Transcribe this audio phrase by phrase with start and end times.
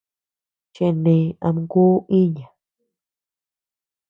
[0.73, 1.15] Chene
[1.47, 2.47] am kuu iña.